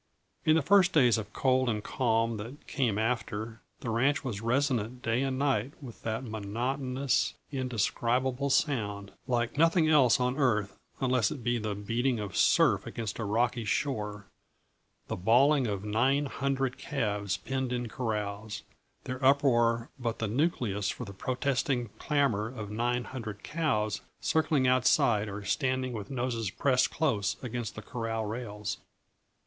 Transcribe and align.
In 0.45 0.55
the 0.55 0.63
first 0.63 0.93
days 0.93 1.19
of 1.19 1.31
cold 1.31 1.69
and 1.69 1.83
calm 1.83 2.37
that 2.37 2.65
came 2.65 2.97
after, 2.97 3.61
the 3.81 3.91
ranch 3.91 4.23
was 4.23 4.41
resonant 4.41 5.03
day 5.03 5.21
and 5.21 5.37
night 5.37 5.73
with 5.79 6.01
that 6.01 6.23
monotonous, 6.23 7.35
indescribable 7.51 8.49
sound, 8.49 9.11
like 9.27 9.59
nothing 9.59 9.87
else 9.89 10.19
on 10.19 10.37
earth 10.39 10.75
unless 11.01 11.29
it 11.29 11.43
be 11.43 11.59
the 11.59 11.75
beating 11.75 12.19
of 12.19 12.35
surf 12.35 12.87
against 12.87 13.19
a 13.19 13.23
rocky 13.23 13.63
shore 13.63 14.25
the 15.07 15.15
bawling 15.15 15.67
of 15.67 15.83
nine 15.85 16.25
hundred 16.25 16.79
calves 16.79 17.37
penned 17.37 17.71
in 17.71 17.87
corrals, 17.87 18.63
their 19.03 19.23
uproar 19.23 19.91
but 19.99 20.17
the 20.17 20.27
nucleus 20.27 20.89
for 20.89 21.05
the 21.05 21.13
protesting 21.13 21.89
clamor 21.99 22.47
of 22.47 22.71
nine 22.71 23.03
hundred 23.03 23.43
cows 23.43 24.01
circling 24.19 24.65
outside 24.67 25.29
or 25.29 25.43
standing 25.45 25.93
with 25.93 26.09
noses 26.09 26.49
pressed 26.49 26.89
close 26.89 27.37
against 27.43 27.75
the 27.75 27.83
corral 27.83 28.25
rails. 28.25 28.79